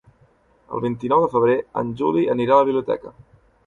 El 0.77 0.81
vint-i-nou 0.85 1.23
de 1.27 1.31
febrer 1.35 1.59
en 1.85 1.95
Juli 2.03 2.27
anirà 2.37 2.59
a 2.59 2.63
la 2.65 2.71
biblioteca. 2.73 3.19